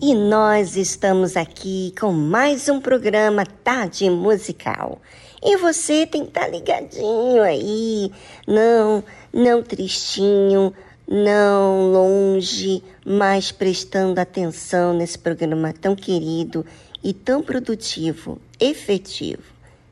[0.00, 5.02] E nós estamos aqui com mais um programa Tarde Musical.
[5.42, 8.12] E você tem que estar tá ligadinho aí,
[8.46, 10.72] não, não tristinho,
[11.08, 16.64] não longe, mas prestando atenção nesse programa tão querido
[17.02, 19.42] e tão produtivo, efetivo,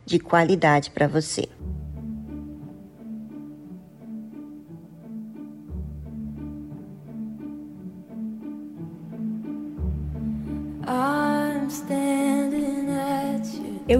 [0.05, 1.49] de qualidade para você.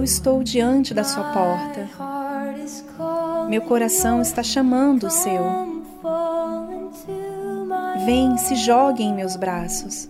[0.07, 1.89] Estou diante da sua porta.
[3.49, 5.43] Meu coração está chamando o seu.
[8.05, 10.09] Vem, se jogue em meus braços.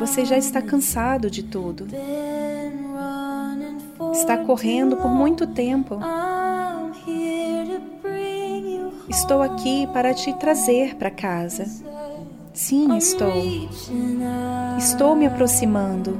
[0.00, 1.86] Você já está cansado de tudo.
[4.12, 5.98] Está correndo por muito tempo.
[9.08, 11.91] Estou aqui para te trazer para casa.
[12.52, 13.32] Sim, estou.
[14.78, 16.18] Estou me aproximando.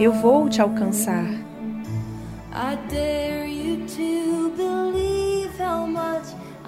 [0.00, 1.26] Eu vou te alcançar.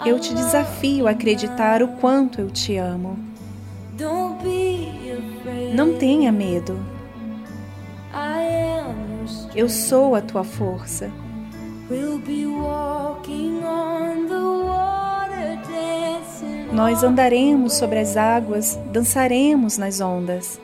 [0.04, 3.18] Eu te desafio a acreditar o quanto eu te amo.
[5.74, 6.78] Não tenha medo.
[9.54, 11.10] Eu sou a tua força.
[16.78, 20.60] Nós andaremos sobre as águas, dançaremos nas ondas.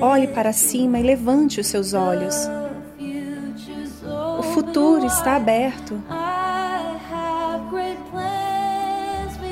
[0.00, 2.36] Olhe para cima e levante os seus olhos.
[4.38, 6.00] O futuro está aberto.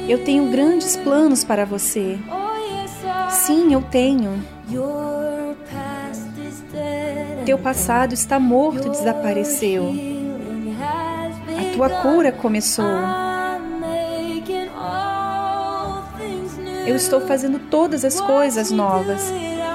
[0.08, 2.16] Eu tenho grandes planos para você.
[3.30, 4.57] Sim, eu tenho.
[7.44, 9.94] Teu passado está morto desapareceu.
[11.58, 12.84] A tua cura começou.
[16.86, 19.32] Eu estou fazendo todas as coisas novas.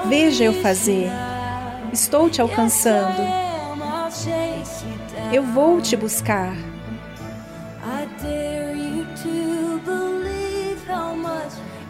[0.07, 1.09] Veja eu fazer.
[1.91, 3.21] Estou te alcançando.
[5.31, 6.72] Eu vou te buscar.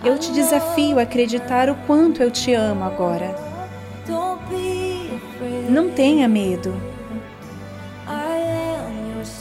[0.04, 3.34] Eu te desafio a acreditar o quanto eu te amo agora.
[5.70, 6.74] Não tenha medo.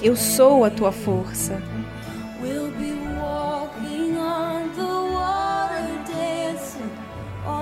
[0.00, 1.60] Eu sou a tua força.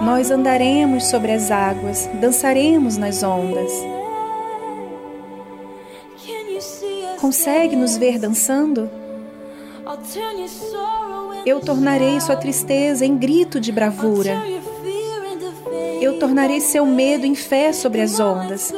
[0.02, 3.72] Nós andaremos sobre as águas, dançaremos nas ondas.
[7.20, 8.90] Consegue nos ver dançando?
[11.46, 14.42] Eu tornarei sua tristeza em grito de bravura.
[16.00, 18.72] Eu tornarei seu medo em fé sobre as ondas.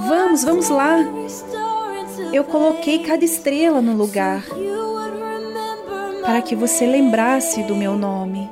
[0.00, 0.98] Vamos, vamos lá.
[2.32, 4.44] Eu coloquei cada estrela no lugar
[6.22, 8.50] para que você lembrasse do meu nome.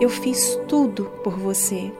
[0.00, 1.92] Eu fiz tudo por você.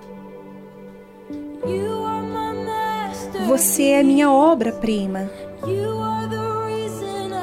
[3.46, 5.30] Você é minha obra-prima.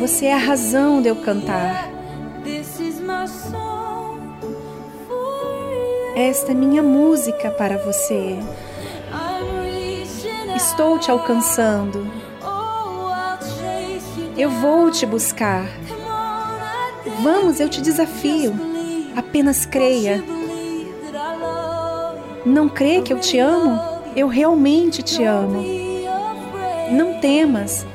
[0.00, 1.90] Você é a razão de eu cantar.
[6.16, 8.38] Esta é minha música para você.
[10.54, 12.06] Estou te alcançando.
[14.36, 15.64] Eu vou te buscar.
[17.22, 18.52] Vamos, eu te desafio.
[19.16, 20.22] Apenas creia.
[22.44, 23.80] Não crê que eu te amo?
[24.14, 25.64] Eu realmente te amo.
[26.90, 27.86] Não temas.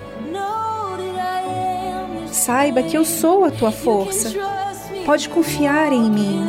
[2.49, 4.33] Saiba que eu sou a tua força.
[5.05, 6.43] Pode confiar em mim.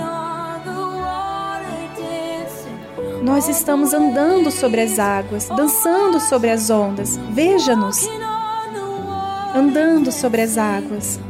[3.22, 7.18] Nós estamos andando sobre as águas, dançando sobre as ondas.
[7.32, 8.08] Veja-nos.
[9.54, 11.20] Andando sobre as águas,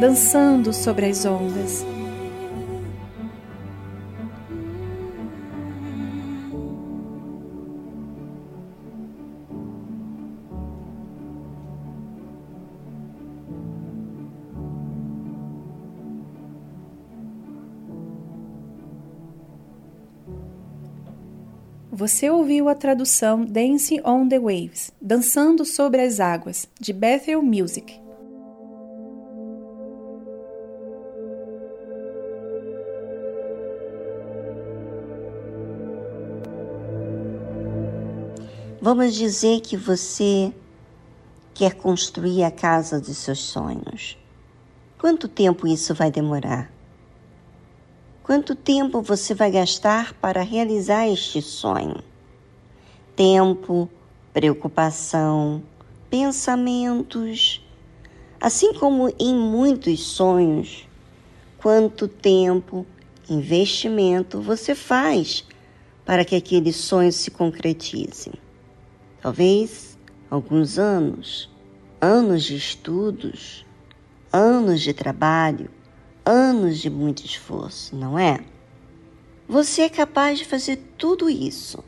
[0.00, 1.91] dançando sobre as ondas.
[22.02, 27.96] Você ouviu a tradução Dancing on the Waves, Dançando sobre as Águas, de Bethel Music.
[38.80, 40.52] Vamos dizer que você
[41.54, 44.18] quer construir a casa dos seus sonhos.
[44.98, 46.81] Quanto tempo isso vai demorar?
[48.22, 52.04] Quanto tempo você vai gastar para realizar este sonho?
[53.16, 53.90] Tempo,
[54.32, 55.60] preocupação,
[56.08, 57.60] pensamentos.
[58.40, 60.88] Assim como em muitos sonhos,
[61.58, 62.86] quanto tempo,
[63.28, 65.44] investimento você faz
[66.04, 68.30] para que aquele sonho se concretize?
[69.20, 69.98] Talvez
[70.30, 71.50] alguns anos,
[72.00, 73.66] anos de estudos,
[74.32, 75.81] anos de trabalho
[76.24, 78.44] anos de muito esforço, não é?
[79.48, 81.82] Você é capaz de fazer tudo isso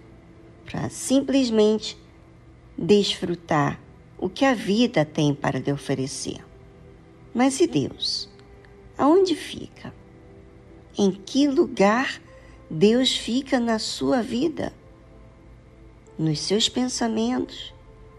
[0.65, 1.97] para simplesmente
[2.77, 3.81] desfrutar
[4.19, 6.45] o que a vida tem para lhe oferecer.
[7.33, 8.29] Mas e Deus?
[8.97, 9.95] Aonde fica?
[10.97, 12.21] Em que lugar
[12.71, 14.73] Deus fica na sua vida?
[16.19, 17.75] Nos seus pensamentos,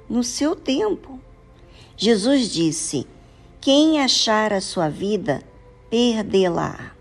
[0.09, 1.19] no seu tempo.
[1.97, 3.07] Jesus disse:
[3.61, 5.41] Quem achar a sua vida,
[5.95, 6.91] perdê-la.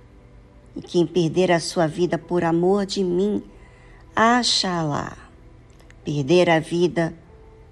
[0.77, 3.43] E quem perder a sua vida por amor de mim,
[4.15, 5.17] acha-la.
[6.05, 7.13] Perder a vida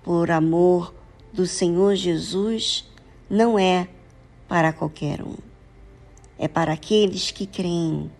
[0.02, 0.92] por amor
[1.32, 2.84] do Senhor Jesus
[3.30, 3.86] não é
[4.48, 5.36] para qualquer um.
[6.36, 8.10] é para aqueles que creem,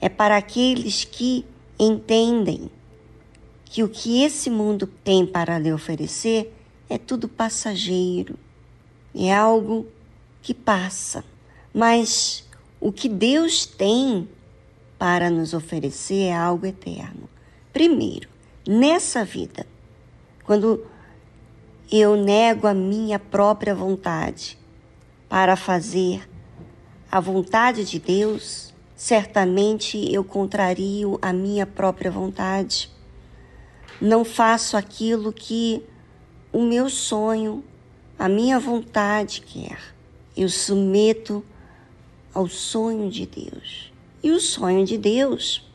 [0.00, 1.46] é para aqueles que
[1.78, 2.68] entendem
[3.64, 6.52] que o que esse mundo tem para lhe oferecer
[6.90, 8.36] é tudo passageiro,
[9.14, 9.86] é algo
[10.42, 11.31] que passa.
[11.72, 12.44] Mas
[12.80, 14.28] o que Deus tem
[14.98, 17.28] para nos oferecer é algo eterno.
[17.72, 18.28] Primeiro,
[18.66, 19.66] nessa vida,
[20.44, 20.84] quando
[21.90, 24.58] eu nego a minha própria vontade
[25.28, 26.28] para fazer
[27.10, 32.90] a vontade de Deus, certamente eu contrario a minha própria vontade.
[34.00, 35.84] Não faço aquilo que
[36.52, 37.64] o meu sonho,
[38.18, 39.78] a minha vontade quer.
[40.36, 41.44] Eu submeto
[42.34, 43.92] ao sonho de Deus.
[44.22, 45.68] E o sonho de Deus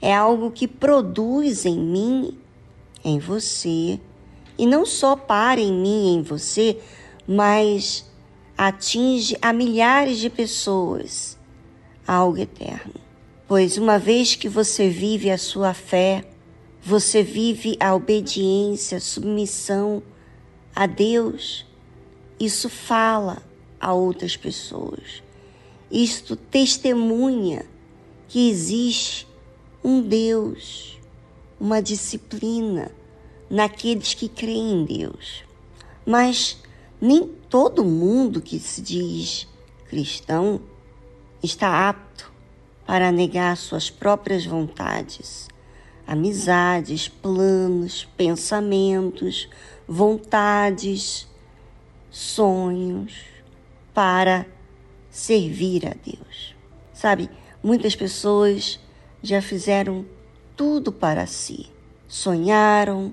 [0.00, 2.38] é algo que produz em mim,
[3.04, 4.00] em você,
[4.58, 6.78] e não só para em mim, em você,
[7.26, 8.04] mas
[8.56, 11.38] atinge a milhares de pessoas
[12.06, 12.94] algo eterno.
[13.46, 16.24] Pois uma vez que você vive a sua fé,
[16.82, 20.02] você vive a obediência, a submissão
[20.74, 21.66] a Deus,
[22.38, 23.42] isso fala
[23.80, 25.22] a outras pessoas.
[25.90, 27.66] Isto testemunha
[28.28, 29.26] que existe
[29.82, 30.98] um Deus,
[31.58, 32.92] uma disciplina
[33.50, 35.44] naqueles que creem em Deus.
[36.06, 36.58] Mas
[37.00, 39.48] nem todo mundo que se diz
[39.88, 40.60] cristão
[41.42, 42.30] está apto
[42.86, 45.48] para negar suas próprias vontades,
[46.06, 49.48] amizades, planos, pensamentos,
[49.88, 51.26] vontades,
[52.10, 53.24] sonhos
[53.92, 54.46] para
[55.10, 56.54] servir a Deus.
[56.92, 57.28] Sabe,
[57.62, 58.78] muitas pessoas
[59.22, 60.04] já fizeram
[60.56, 61.66] tudo para si.
[62.06, 63.12] Sonharam,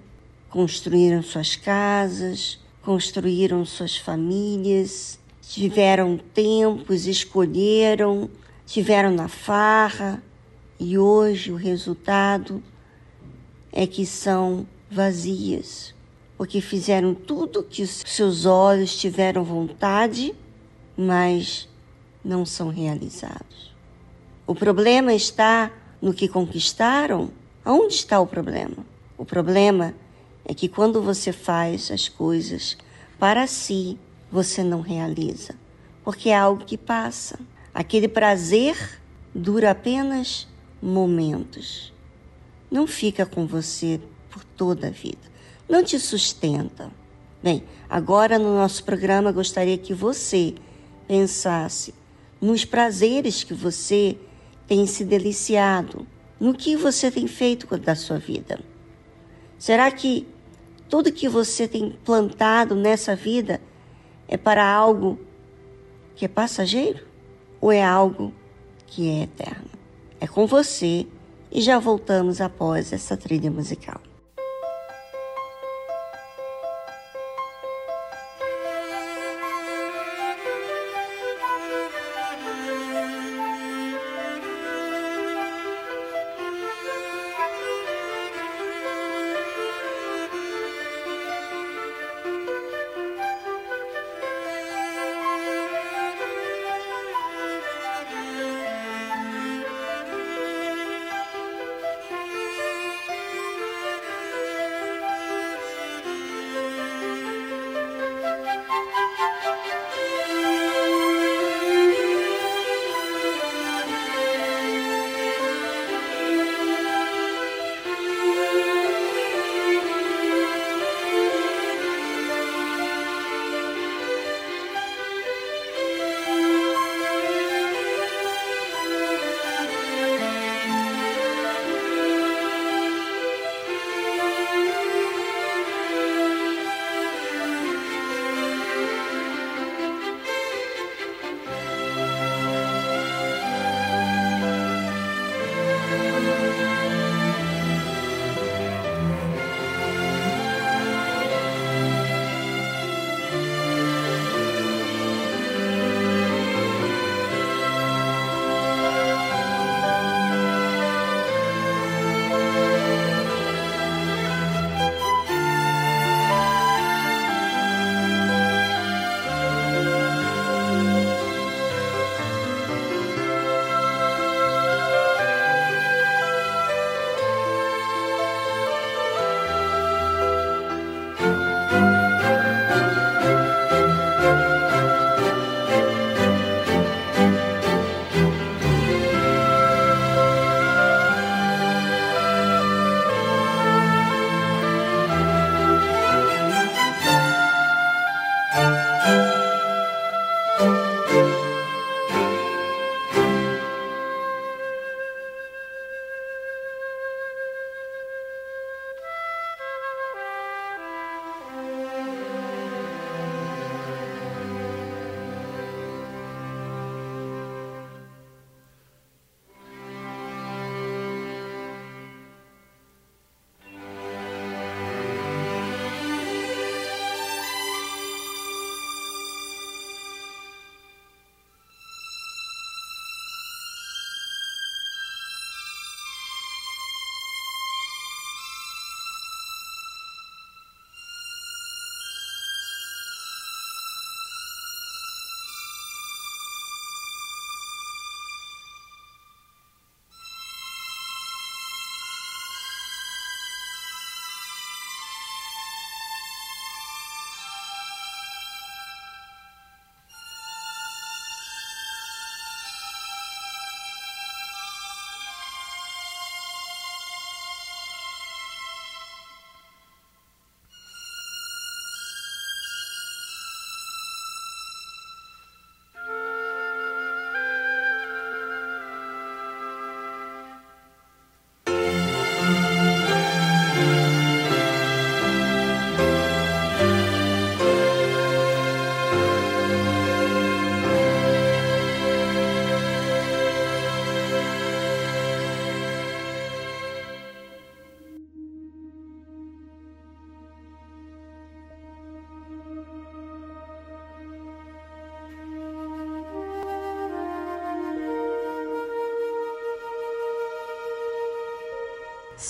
[0.50, 8.30] construíram suas casas, construíram suas famílias, tiveram tempos, escolheram,
[8.66, 10.22] tiveram na farra
[10.80, 12.62] e hoje o resultado
[13.72, 15.94] é que são vazias,
[16.38, 20.36] porque fizeram tudo que seus olhos tiveram vontade,
[20.96, 21.68] mas
[22.28, 23.74] não são realizados.
[24.46, 27.32] O problema está no que conquistaram?
[27.64, 28.86] Aonde está o problema?
[29.18, 29.96] O problema
[30.44, 32.78] é que quando você faz as coisas
[33.18, 33.98] para si,
[34.30, 35.56] você não realiza,
[36.04, 37.40] porque é algo que passa.
[37.74, 39.00] Aquele prazer
[39.34, 40.48] dura apenas
[40.82, 41.94] momentos.
[42.70, 45.32] Não fica com você por toda a vida.
[45.68, 46.92] Não te sustenta.
[47.42, 50.56] Bem, agora no nosso programa gostaria que você
[51.08, 51.94] pensasse
[52.40, 54.18] nos prazeres que você
[54.68, 56.06] tem se deliciado,
[56.40, 58.60] no que você tem feito da sua vida.
[59.58, 60.28] Será que
[60.90, 63.60] tudo que você tem plantado nessa vida
[64.28, 65.20] é para algo
[66.16, 67.06] que é passageiro
[67.60, 68.34] ou é algo
[68.86, 69.70] que é eterno?
[70.20, 71.08] É com você
[71.52, 74.02] e já voltamos após essa trilha musical.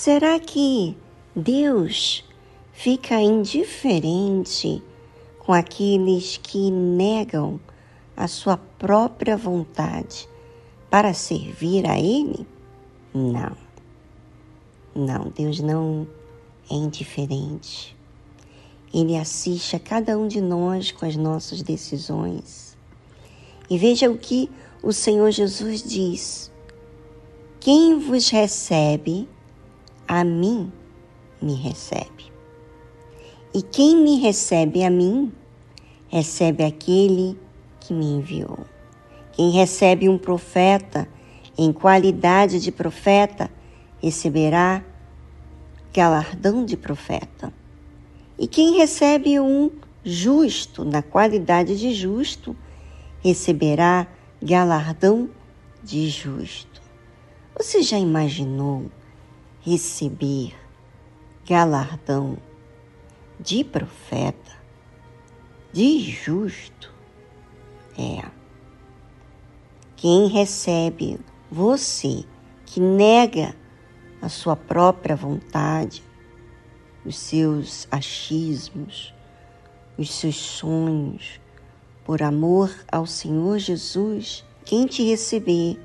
[0.08, 0.96] Será que
[1.36, 2.24] Deus
[2.72, 4.82] fica indiferente
[5.38, 7.60] com aqueles que negam
[8.16, 10.26] a sua própria vontade
[10.88, 12.46] para servir a Ele?
[13.12, 13.54] Não.
[14.94, 16.08] Não, Deus não
[16.70, 17.94] é indiferente.
[18.94, 22.78] Ele assiste a cada um de nós com as nossas decisões.
[23.68, 24.50] E veja o que
[24.82, 26.50] o Senhor Jesus diz:
[27.60, 29.28] Quem vos recebe,
[30.08, 30.72] a mim
[31.40, 32.32] me recebe.
[33.54, 35.30] E quem me recebe a mim,
[36.08, 37.38] recebe aquele
[37.78, 38.66] que me enviou.
[39.32, 41.06] Quem recebe um profeta
[41.56, 43.50] em qualidade de profeta,
[44.00, 44.84] receberá
[45.92, 47.52] galardão de profeta.
[48.38, 49.70] E quem recebe um
[50.04, 52.56] justo, na qualidade de justo,
[53.20, 54.06] receberá
[54.40, 55.28] galardão
[55.82, 56.80] de justo.
[57.56, 58.88] Você já imaginou
[59.68, 60.54] receber
[61.46, 62.38] galardão
[63.38, 64.52] de profeta,
[65.72, 66.92] de justo?
[67.98, 68.24] É.
[69.96, 71.18] Quem recebe
[71.50, 72.24] você
[72.64, 73.54] que nega
[74.22, 76.02] a sua própria vontade,
[77.04, 79.14] os seus achismos,
[79.96, 81.40] os seus sonhos,
[82.04, 85.78] por amor ao Senhor Jesus, quem te receber,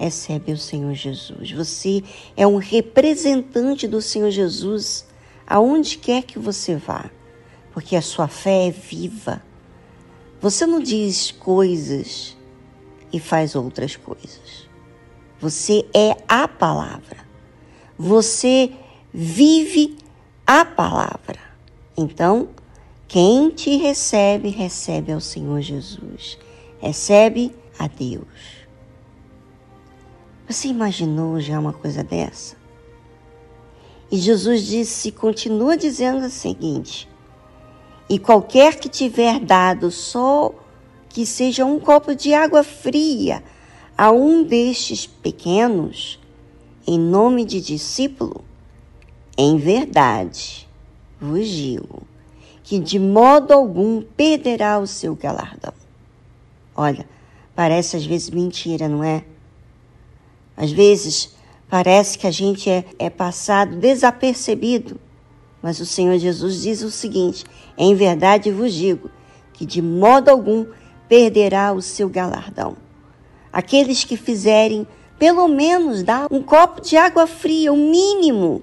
[0.00, 1.52] recebe o Senhor Jesus.
[1.52, 2.02] Você
[2.34, 5.06] é um representante do Senhor Jesus
[5.46, 7.10] aonde quer que você vá,
[7.70, 9.42] porque a sua fé é viva.
[10.40, 12.34] Você não diz coisas
[13.12, 14.66] e faz outras coisas.
[15.38, 17.18] Você é a palavra.
[17.98, 18.72] Você
[19.12, 19.98] vive
[20.46, 21.38] a palavra.
[21.94, 22.48] Então,
[23.06, 26.38] quem te recebe, recebe ao Senhor Jesus.
[26.80, 28.59] Recebe a Deus.
[30.50, 32.56] Você imaginou já uma coisa dessa?
[34.10, 37.08] E Jesus disse, continua dizendo o seguinte:
[38.08, 40.52] E qualquer que tiver dado só
[41.08, 43.44] que seja um copo de água fria
[43.96, 46.18] a um destes pequenos,
[46.84, 48.44] em nome de discípulo,
[49.38, 50.68] em verdade
[51.20, 52.02] vos digo
[52.64, 55.74] que de modo algum perderá o seu galardão.
[56.74, 57.08] Olha,
[57.54, 59.24] parece às vezes mentira, não é?
[60.60, 61.34] Às vezes
[61.70, 65.00] parece que a gente é, é passado desapercebido,
[65.62, 67.46] mas o Senhor Jesus diz o seguinte:
[67.78, 69.10] em verdade vos digo
[69.54, 70.66] que de modo algum
[71.08, 72.76] perderá o seu galardão.
[73.50, 74.86] Aqueles que fizerem
[75.18, 78.62] pelo menos dar um copo de água fria, o mínimo,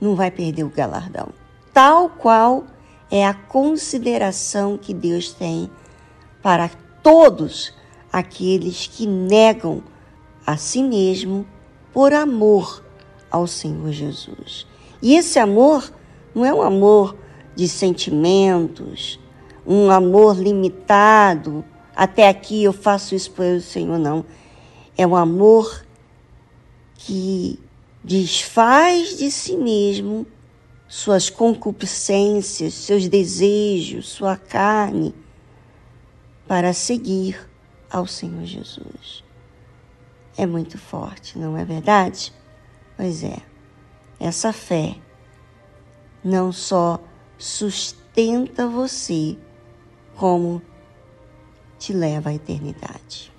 [0.00, 1.30] não vai perder o galardão.
[1.72, 2.66] Tal qual
[3.10, 5.68] é a consideração que Deus tem
[6.40, 6.70] para
[7.02, 7.74] todos
[8.12, 9.82] aqueles que negam
[10.46, 11.46] a si mesmo
[11.92, 12.84] por amor
[13.30, 14.66] ao Senhor Jesus.
[15.02, 15.92] E esse amor
[16.34, 17.16] não é um amor
[17.54, 19.18] de sentimentos,
[19.66, 21.64] um amor limitado.
[21.94, 24.24] Até aqui eu faço isso pelo Senhor, não
[24.96, 25.84] é um amor
[26.94, 27.60] que
[28.02, 30.26] desfaz de si mesmo
[30.88, 35.14] suas concupiscências, seus desejos, sua carne,
[36.46, 37.38] para seguir
[37.90, 39.25] ao Senhor Jesus.
[40.36, 42.32] É muito forte, não é verdade?
[42.96, 43.38] Pois é,
[44.20, 44.96] essa fé
[46.22, 47.00] não só
[47.38, 49.38] sustenta você,
[50.16, 50.60] como
[51.78, 53.32] te leva à eternidade.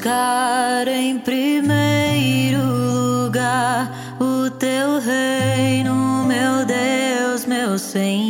[0.00, 8.29] buscar em primeiro lugar o teu reino, meu Deus, meu Senhor.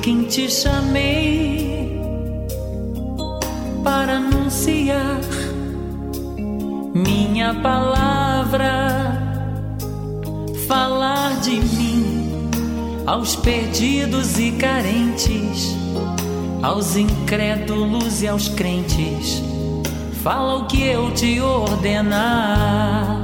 [0.00, 2.00] Quem te chamei
[3.84, 5.20] para anunciar
[6.94, 9.20] minha palavra,
[10.66, 12.50] falar de mim
[13.06, 15.76] aos perdidos e carentes,
[16.62, 19.42] aos incrédulos e aos crentes.
[20.22, 23.21] Fala o que eu te ordenar.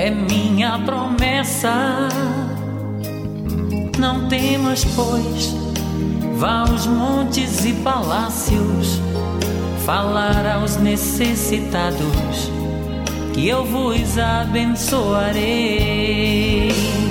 [0.00, 2.08] É minha promessa.
[3.98, 5.52] Não temas, pois,
[6.36, 9.00] vá aos montes e palácios
[9.84, 12.48] falar aos necessitados
[13.34, 17.07] que eu vos abençoarei.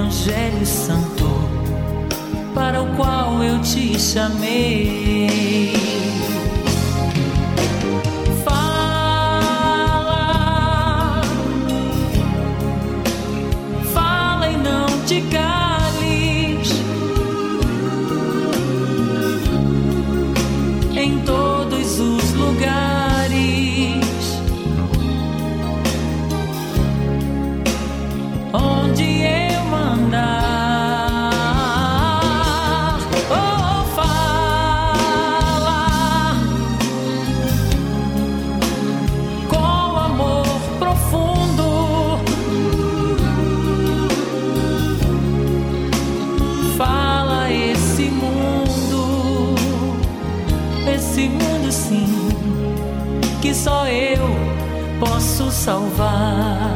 [0.00, 1.28] Evangelho Santo
[2.54, 5.79] para o qual eu te chamei.
[55.60, 56.69] Salvar.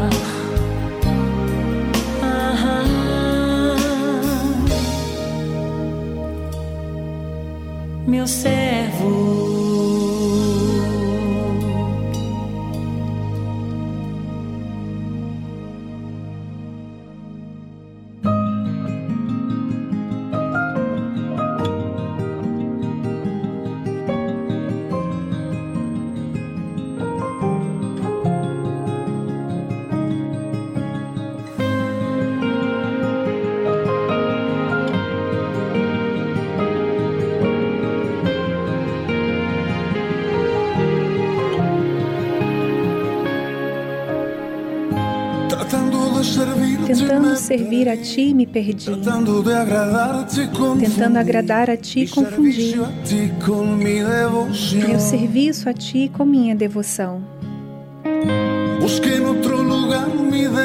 [47.45, 48.87] Servir a ti, me perdi.
[48.87, 49.39] Tentando
[51.19, 52.75] agradar a ti, confundi.
[54.87, 57.23] Meu serviço a ti com minha devoção.
[59.65, 60.09] Lugar.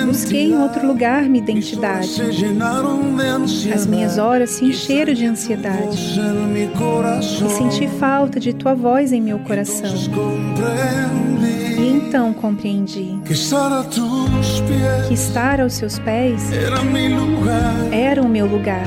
[0.06, 2.08] Busquei em outro lugar minha identidade.
[2.08, 3.76] se llenaron de ansiedad.
[3.76, 6.20] As minhas horas se encheram de ansiedade.
[7.46, 9.90] E senti falta de tua voz em meu coração.
[11.80, 13.32] E então compreendi que
[15.14, 17.94] estar aos seus pés era mi lugar.
[17.94, 18.84] era o meu lugar.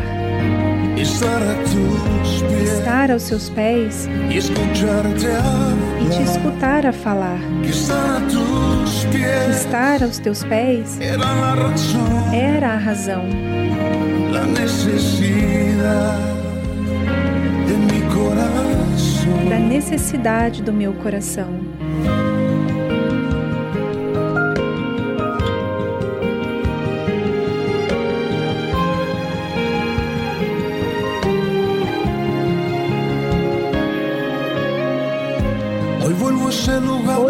[2.62, 4.38] Estar aos seus pés e
[6.11, 7.38] te escutar a falar.
[7.62, 7.70] Que
[9.51, 13.24] estar aos teus pés era a razão,
[19.49, 21.82] da necessidade do meu coração.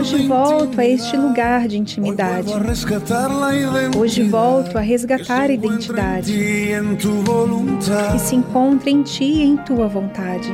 [0.03, 2.53] Hoje volto a este lugar de intimidade.
[3.97, 6.33] Hoje volto a resgatar a identidade.
[8.11, 10.53] que se encontra em ti e em tua vontade.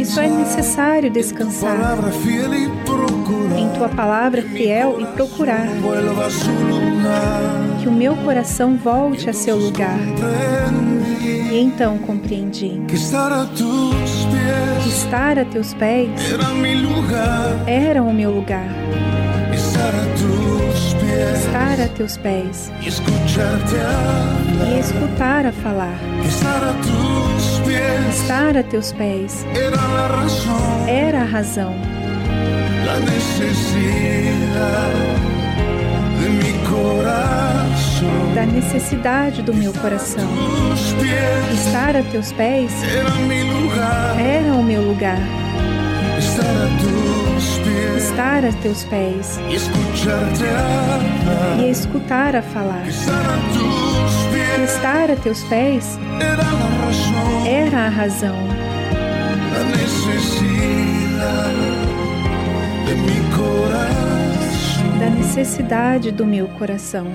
[0.00, 1.76] E só é necessário descansar.
[3.54, 5.66] em tua palavra fiel e procurar.
[7.82, 9.98] que o meu coração volte a seu lugar.
[11.52, 12.80] E então compreendi.
[12.88, 12.96] que
[14.94, 16.08] estar a teus pés
[17.66, 18.66] era o meu lugar.
[19.52, 19.92] Estar
[21.80, 22.70] a teus pés.
[22.80, 22.88] E
[24.78, 25.98] escutar a falar.
[28.10, 29.44] Estar a teus pés.
[30.86, 31.74] Era a razão,
[32.86, 34.92] la necesidad
[36.20, 37.33] de mi corazón.
[38.34, 40.28] Da necessidade do meu coração.
[41.52, 42.72] Estar a teus pés
[44.18, 45.18] era o meu lugar.
[47.96, 49.38] Estar a teus pés
[51.58, 52.86] e escutar a falar.
[54.64, 55.98] Estar a teus pés
[57.46, 58.36] era a razão,
[64.98, 67.06] da necessidade do meu coração.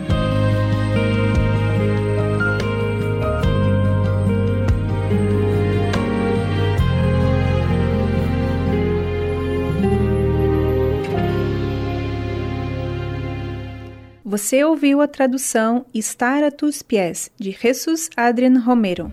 [14.30, 19.12] Você ouviu a tradução Estar a tus pies, de Jesus Adrian Romero.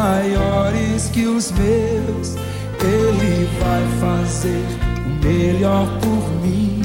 [0.00, 2.36] maiores que os meus.
[2.82, 4.64] Ele vai fazer
[5.06, 6.80] o melhor por mim.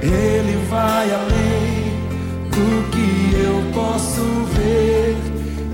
[0.00, 1.78] Ele vai além
[2.50, 4.22] do que eu posso
[4.54, 5.16] ver.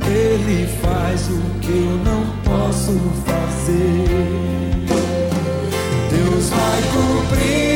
[0.06, 2.92] Ele faz o que eu não posso
[3.24, 4.08] fazer.
[6.10, 7.73] Deus vai cumprir.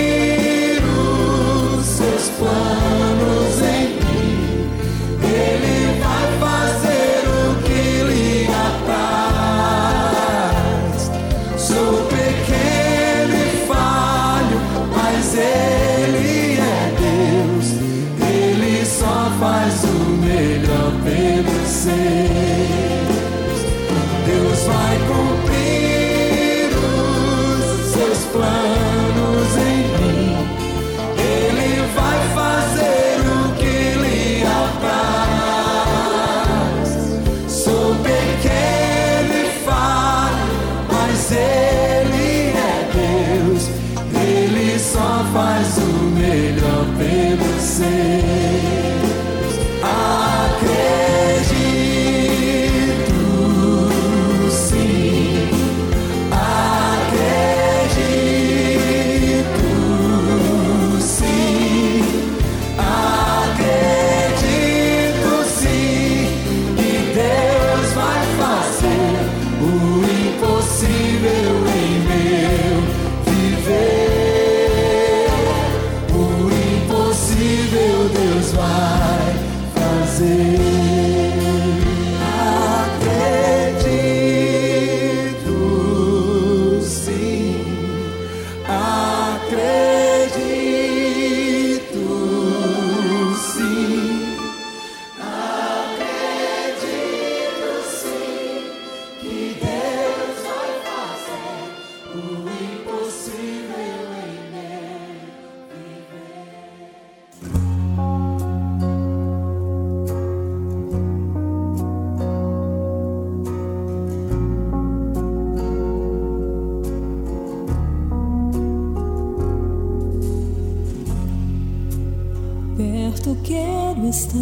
[123.18, 124.38] perto quero estar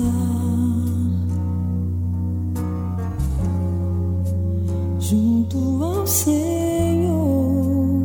[5.01, 8.05] junto ao Senhor,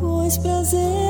[0.00, 1.09] pois prazer.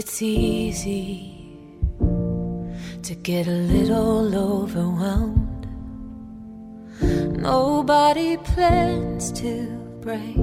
[0.00, 1.34] It's easy
[3.02, 5.66] to get a little overwhelmed.
[7.36, 9.66] Nobody plans to
[10.00, 10.38] break.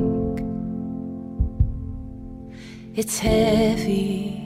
[2.96, 4.42] It's heavy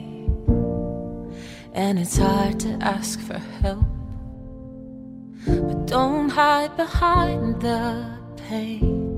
[1.72, 3.84] and it's hard to ask for help.
[5.44, 8.16] But don't hide behind the
[8.48, 9.09] pain.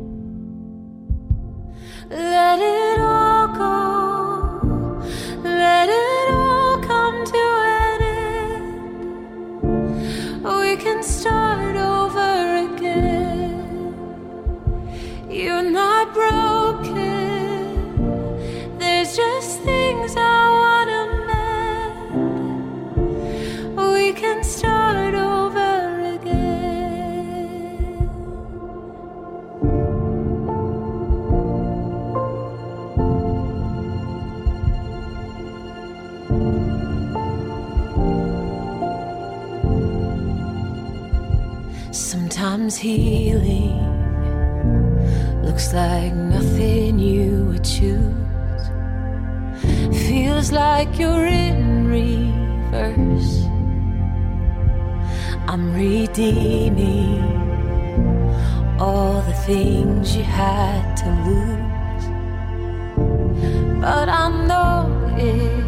[42.63, 43.75] Sometimes healing
[45.43, 48.63] looks like nothing you would choose.
[50.07, 53.47] Feels like you're in reverse.
[55.49, 57.19] I'm redeeming
[58.79, 62.07] all the things you had to lose.
[63.81, 64.87] But I know
[65.19, 65.62] it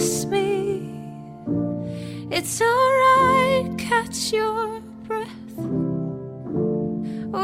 [0.00, 0.80] trust me.
[2.30, 5.56] It's alright, catch your breath.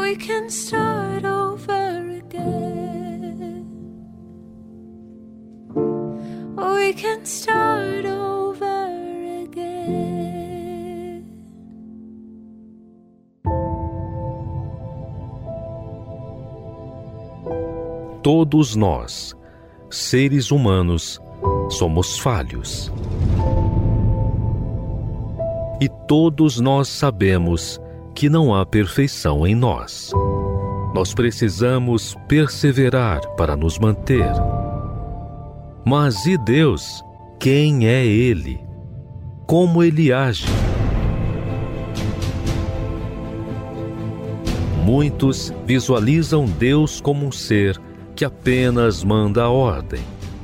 [0.01, 3.69] We can start over again.
[5.75, 11.25] We can start over again.
[18.23, 19.35] Todos nós,
[19.91, 21.19] seres humanos,
[21.69, 22.91] somos falhos.
[25.79, 27.79] E todos nós sabemos
[28.15, 30.11] que não há perfeição em nós.
[30.93, 34.31] Nós precisamos perseverar para nos manter.
[35.85, 37.03] Mas e Deus?
[37.39, 38.59] Quem é Ele?
[39.45, 40.47] Como Ele age?
[44.83, 47.79] Muitos visualizam Deus como um ser
[48.15, 49.99] que apenas manda a ordem,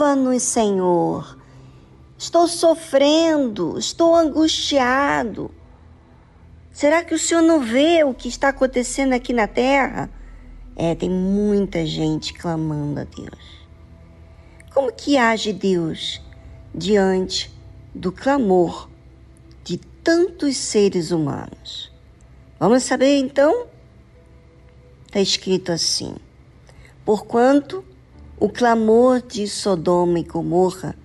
[0.00, 1.36] Salva-nos, Senhor.
[2.16, 5.50] Estou sofrendo, estou angustiado.
[6.72, 10.08] Será que o Senhor não vê o que está acontecendo aqui na terra?
[10.74, 13.66] É, tem muita gente clamando a Deus.
[14.72, 16.22] Como que age Deus
[16.74, 17.54] diante
[17.94, 18.88] do clamor
[19.62, 21.92] de tantos seres humanos?
[22.58, 23.66] Vamos saber então?
[25.06, 26.16] Está escrito assim:
[27.04, 27.84] Porquanto
[28.40, 30.96] o clamor de Sodoma e Gomorra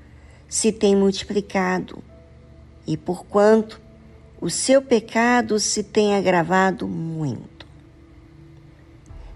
[0.47, 2.01] se tem multiplicado,
[2.87, 3.81] e porquanto
[4.39, 7.67] o seu pecado se tem agravado muito.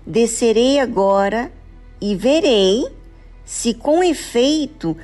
[0.08, 1.52] Descerei agora
[2.00, 2.88] e verei
[3.44, 4.96] se com efeito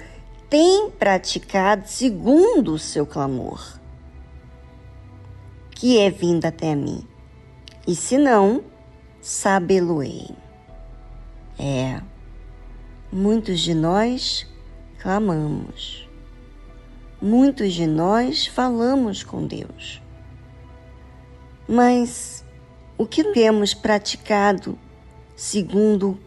[0.50, 3.78] tem praticado segundo o seu clamor,
[5.72, 7.06] que é vindo até mim.
[7.86, 8.64] E se não,
[9.22, 10.30] sabê-lo-ei.
[11.60, 12.02] É,
[13.16, 14.46] muitos de nós
[15.00, 16.06] clamamos.
[17.22, 20.02] Muitos de nós falamos com Deus.
[21.66, 22.44] Mas
[22.98, 24.78] o que temos praticado
[25.34, 26.20] segundo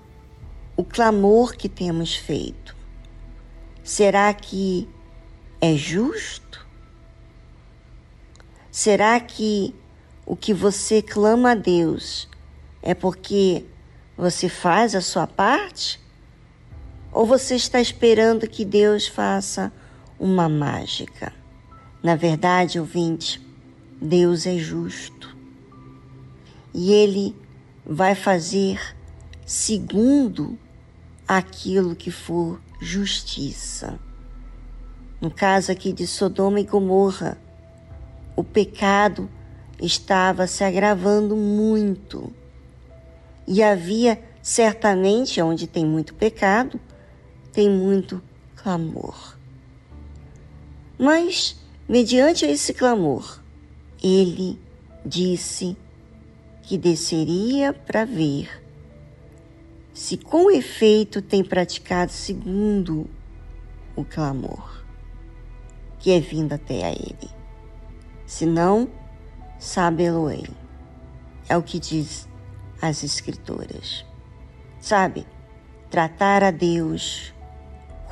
[0.78, 2.74] o clamor que temos feito?
[3.84, 4.88] Será que
[5.60, 6.66] é justo?
[8.70, 9.74] Será que
[10.24, 12.26] o que você clama a Deus
[12.80, 13.66] é porque
[14.16, 16.07] você faz a sua parte?
[17.12, 19.72] Ou você está esperando que Deus faça
[20.18, 21.32] uma mágica?
[22.02, 23.40] Na verdade, ouvinte,
[24.00, 25.36] Deus é justo.
[26.72, 27.34] E Ele
[27.84, 28.80] vai fazer
[29.44, 30.58] segundo
[31.26, 33.98] aquilo que for justiça.
[35.20, 37.38] No caso aqui de Sodoma e Gomorra,
[38.36, 39.28] o pecado
[39.80, 42.32] estava se agravando muito.
[43.46, 46.78] E havia certamente onde tem muito pecado,
[47.52, 48.22] tem muito
[48.56, 49.36] clamor.
[50.98, 51.56] Mas,
[51.88, 53.40] mediante esse clamor,
[54.02, 54.58] ele
[55.04, 55.76] disse
[56.62, 58.62] que desceria para ver
[59.92, 63.08] se com efeito tem praticado segundo
[63.96, 64.78] o clamor
[65.98, 67.30] que é vindo até a ele.
[68.24, 68.88] Se não,
[69.58, 70.46] sabe-lo-ei.
[71.48, 72.28] É o que diz
[72.80, 74.04] as Escrituras.
[74.80, 75.26] Sabe,
[75.90, 77.34] tratar a Deus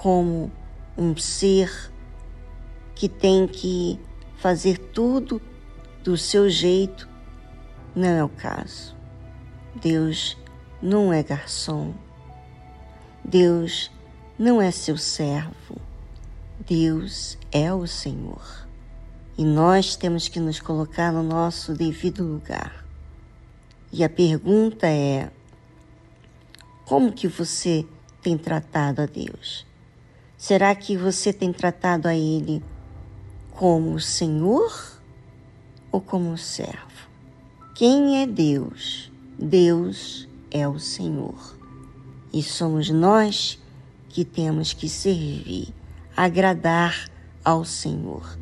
[0.07, 0.53] como
[0.97, 1.91] um ser
[2.95, 3.99] que tem que
[4.37, 5.43] fazer tudo
[6.05, 7.09] do seu jeito
[7.93, 8.95] não é o caso.
[9.75, 10.39] Deus
[10.81, 11.93] não é garçom.
[13.25, 13.91] Deus
[14.39, 15.77] não é seu servo.
[16.65, 18.65] Deus é o Senhor.
[19.37, 22.87] E nós temos que nos colocar no nosso devido lugar.
[23.93, 25.33] E a pergunta é:
[26.85, 27.85] como que você
[28.23, 29.67] tem tratado a Deus?
[30.37, 32.63] Será que você tem tratado a Ele
[33.53, 35.01] como Senhor
[35.91, 37.09] ou como servo?
[37.75, 39.11] Quem é Deus?
[39.39, 41.57] Deus é o Senhor.
[42.33, 43.59] E somos nós
[44.11, 45.75] que temos que servir,
[46.15, 47.11] agradar
[47.43, 48.39] ao Senhor.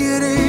[0.00, 0.39] Eu seguirei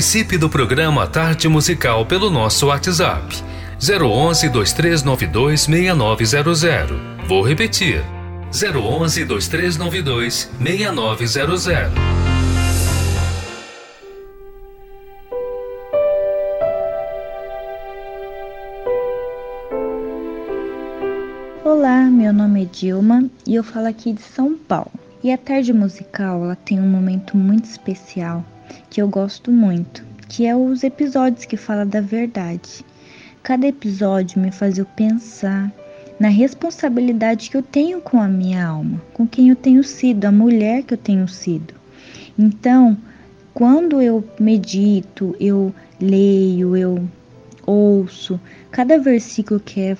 [0.00, 3.36] Participe do programa Tarde Musical pelo nosso WhatsApp
[3.78, 6.96] 011 2392 6900.
[7.28, 8.02] Vou repetir.
[8.50, 11.92] 011 2392 6900.
[21.62, 24.90] Olá, meu nome é Dilma e eu falo aqui de São Paulo.
[25.22, 28.42] E a tarde musical, ela tem um momento muito especial
[28.88, 32.84] que eu gosto muito, que é os episódios que fala da verdade.
[33.42, 35.72] Cada episódio me faz eu pensar
[36.18, 40.32] na responsabilidade que eu tenho com a minha alma, com quem eu tenho sido, a
[40.32, 41.74] mulher que eu tenho sido.
[42.38, 42.96] Então,
[43.54, 47.08] quando eu medito, eu leio, eu
[47.66, 48.40] ouço
[48.70, 49.96] cada versículo que é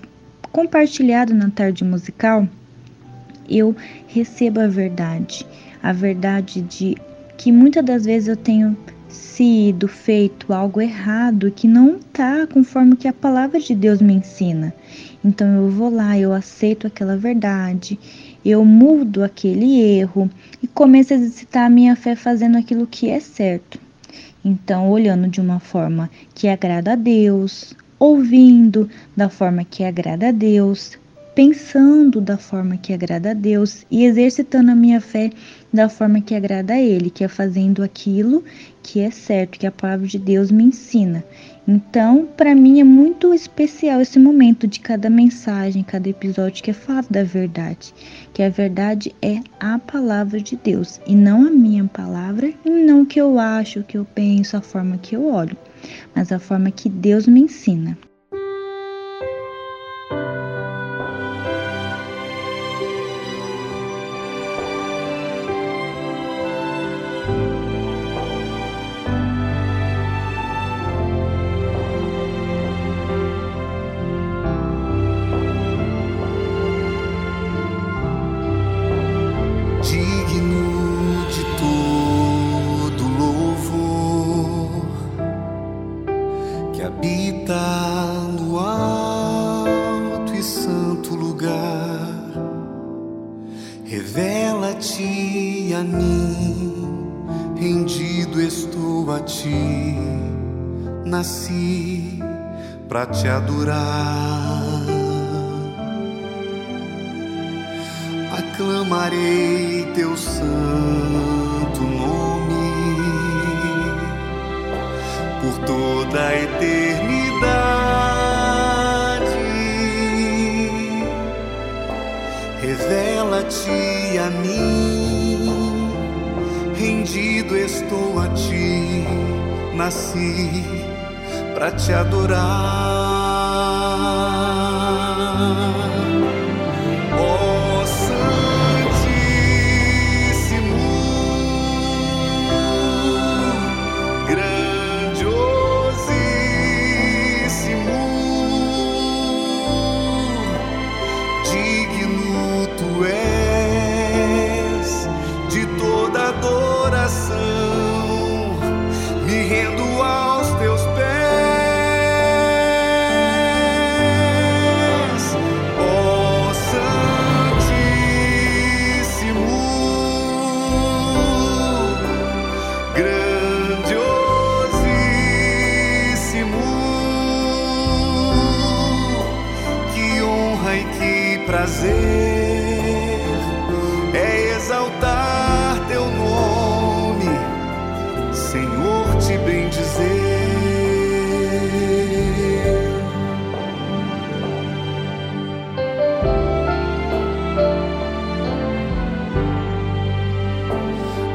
[0.52, 2.46] compartilhado na tarde musical,
[3.48, 3.74] eu
[4.06, 5.46] recebo a verdade,
[5.82, 6.96] a verdade de
[7.40, 8.76] que muitas das vezes eu tenho
[9.08, 14.74] sido feito algo errado que não tá conforme que a palavra de Deus me ensina.
[15.24, 17.98] Então eu vou lá, eu aceito aquela verdade,
[18.44, 20.30] eu mudo aquele erro
[20.62, 23.80] e começo a exercitar a minha fé fazendo aquilo que é certo.
[24.44, 28.86] Então, olhando de uma forma que agrada a Deus, ouvindo
[29.16, 30.98] da forma que agrada a Deus,
[31.34, 35.30] pensando da forma que agrada a Deus e exercitando a minha fé
[35.72, 38.44] da forma que agrada a Ele, que é fazendo aquilo
[38.82, 41.24] que é certo, que a palavra de Deus me ensina.
[41.68, 46.74] Então, para mim é muito especial esse momento de cada mensagem, cada episódio que é
[46.74, 47.94] falado da verdade,
[48.32, 53.02] que a verdade é a palavra de Deus e não a minha palavra, e não
[53.02, 55.56] o que eu acho, o que eu penso, a forma que eu olho,
[56.14, 57.96] mas a forma que Deus me ensina.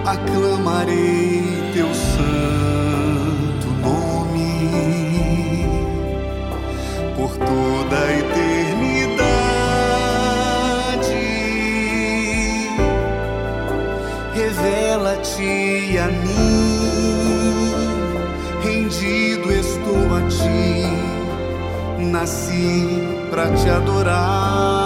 [0.05, 5.67] aclamarei teu santo nome
[7.15, 9.25] por toda a eternidade.
[14.33, 17.73] Revela-te a mim,
[18.63, 20.85] rendido estou a ti,
[21.97, 23.01] nasci
[23.31, 24.85] para te adorar.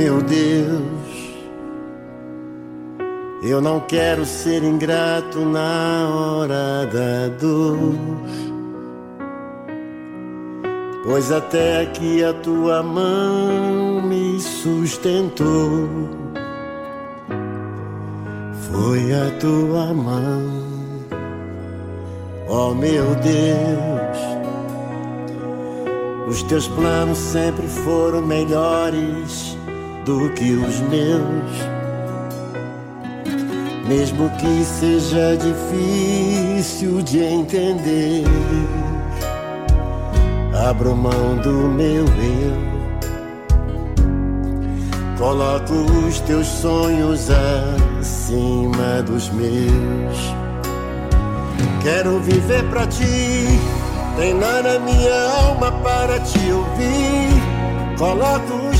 [0.00, 1.36] Meu Deus,
[3.42, 7.98] eu não quero ser ingrato na hora da dor.
[11.04, 15.86] Pois até aqui a tua mão me sustentou.
[18.72, 20.62] Foi a tua mão,
[22.48, 24.18] oh meu Deus.
[26.26, 29.59] Os teus planos sempre foram melhores
[30.04, 31.80] do que os meus.
[33.86, 38.24] Mesmo que seja difícil de entender,
[40.68, 42.70] abro mão do meu eu.
[45.18, 45.74] Coloco
[46.06, 50.34] os teus sonhos acima dos meus.
[51.82, 53.58] Quero viver pra ti,
[54.16, 57.98] treinar a minha alma para te ouvir.
[57.98, 58.79] Coloco os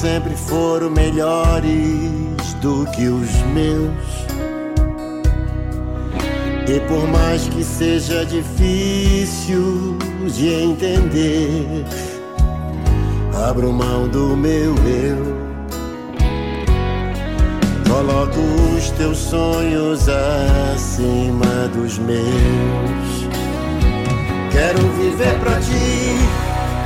[0.00, 3.90] Sempre foram melhores do que os meus.
[6.66, 11.84] E por mais que seja difícil de entender,
[13.46, 15.38] abro mão do meu eu.
[17.86, 18.40] Coloco
[18.74, 20.08] os teus sonhos
[20.72, 22.20] acima dos meus.
[24.50, 26.39] Quero viver pra ti,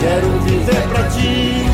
[0.00, 1.66] Quero viver pra ti,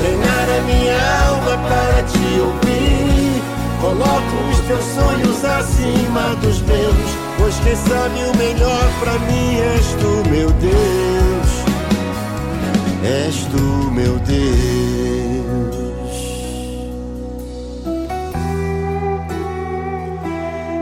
[0.00, 0.98] treinar a minha
[1.28, 3.40] alma para te ouvir.
[3.80, 9.86] Coloco os teus sonhos acima dos meus, pois quem sabe o melhor pra mim és
[10.00, 11.02] tu, meu Deus.
[13.04, 14.52] És tu, meu Deus.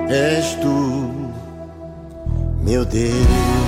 [0.09, 1.11] És tu,
[2.63, 3.60] meu Deus.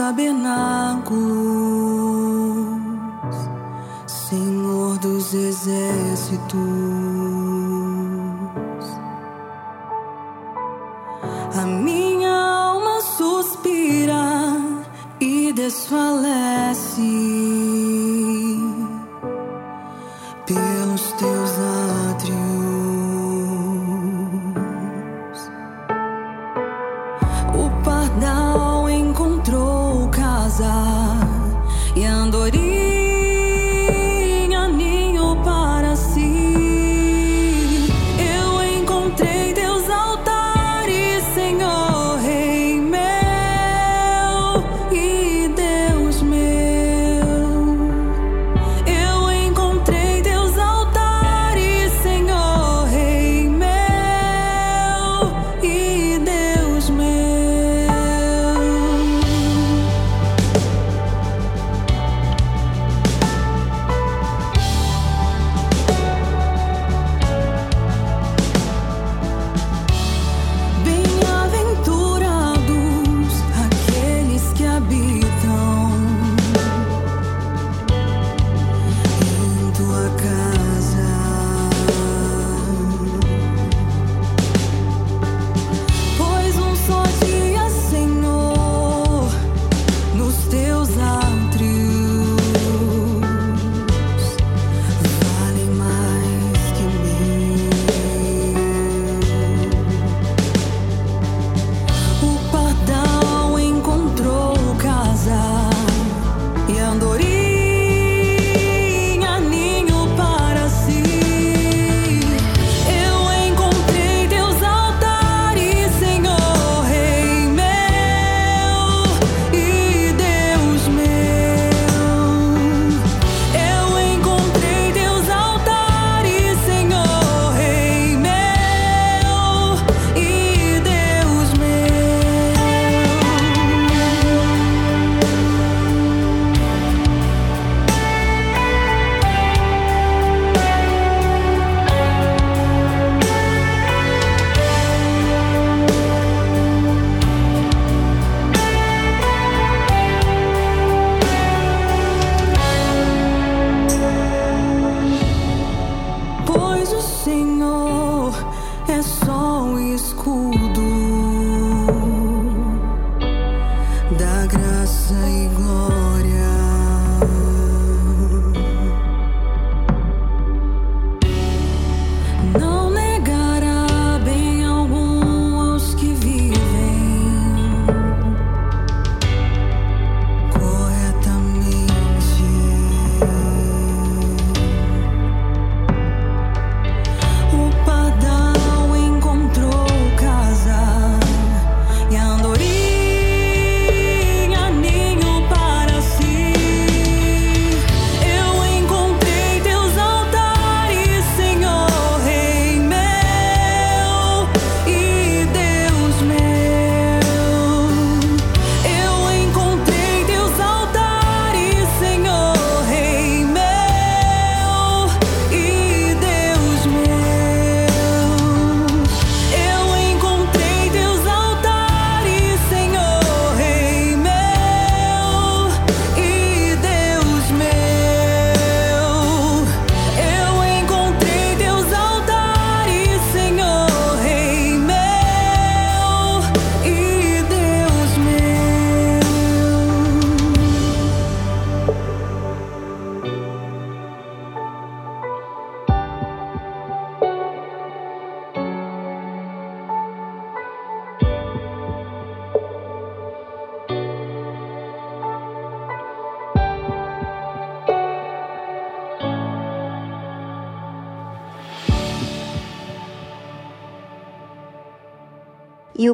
[0.00, 1.89] Teus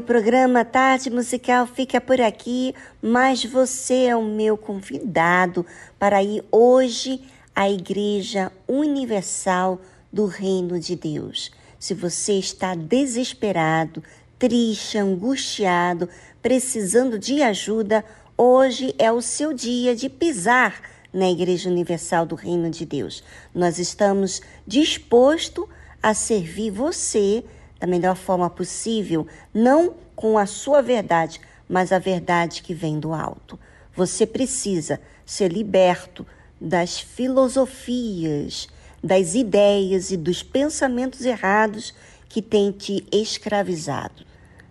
[0.07, 2.73] programa Tarde Musical fica por aqui,
[3.03, 5.67] mas você é o meu convidado
[5.99, 9.81] para ir hoje à Igreja Universal
[10.13, 11.51] do Reino de Deus.
[11.77, 14.01] Se você está desesperado,
[14.39, 16.09] triste, angustiado,
[16.41, 18.05] precisando de ajuda,
[18.39, 23.25] hoje é o seu dia de pisar na Igreja Universal do Reino de Deus.
[23.53, 25.67] Nós estamos dispostos
[26.01, 27.43] a servir você
[27.79, 33.13] da melhor forma possível, não com a sua verdade, mas a verdade que vem do
[33.13, 33.59] alto.
[33.95, 36.27] Você precisa ser liberto
[36.61, 38.69] das filosofias,
[39.03, 41.95] das ideias e dos pensamentos errados
[42.29, 44.25] que têm te escravizado.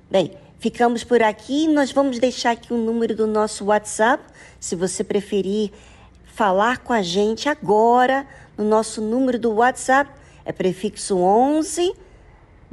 [0.10, 1.68] Bem, ficamos por aqui.
[1.68, 4.24] Nós vamos deixar aqui o número do nosso WhatsApp,
[4.60, 5.72] se você preferir
[6.26, 8.28] falar com a gente agora.
[8.58, 10.12] No nosso número do WhatsApp
[10.44, 12.05] é prefixo 11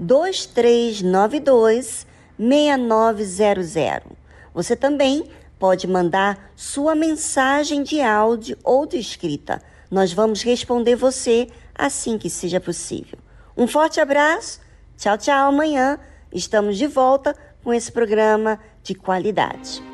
[0.03, 2.07] 2392
[2.39, 4.13] 6900.
[4.53, 9.63] Você também pode mandar sua mensagem de áudio ou de escrita.
[9.91, 13.19] Nós vamos responder você assim que seja possível.
[13.57, 14.61] Um forte abraço.
[14.97, 15.49] Tchau, tchau.
[15.49, 15.99] Amanhã
[16.33, 19.92] estamos de volta com esse programa de qualidade.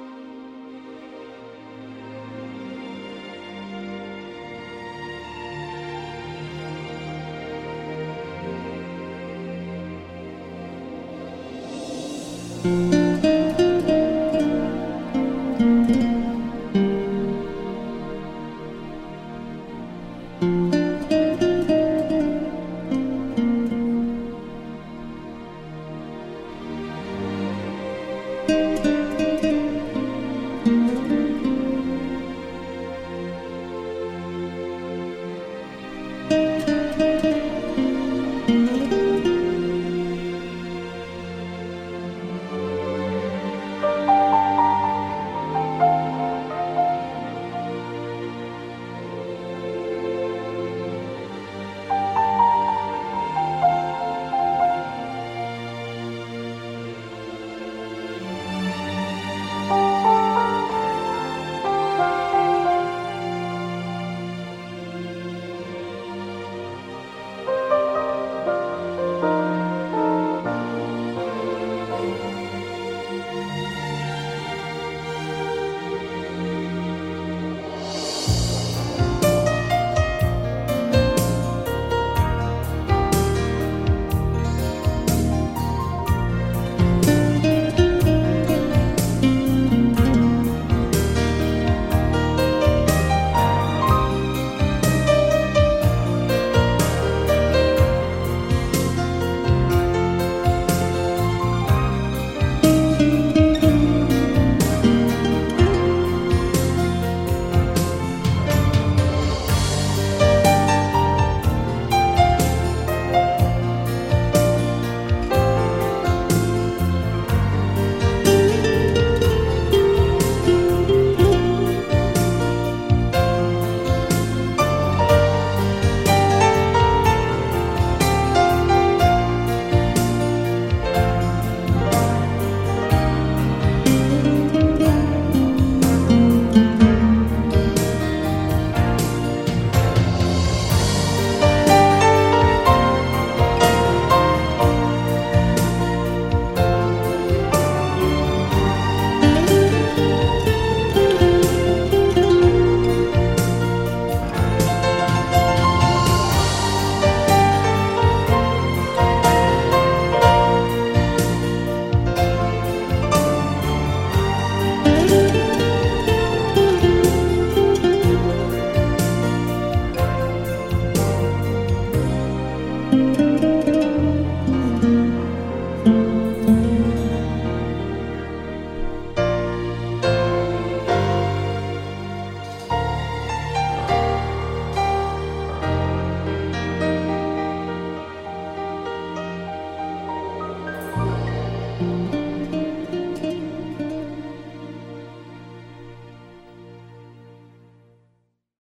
[12.64, 12.98] Música